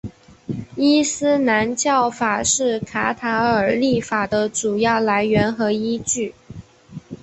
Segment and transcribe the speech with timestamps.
[0.75, 6.33] 伊斯兰教法是卡塔尔立法的主要来源和依据。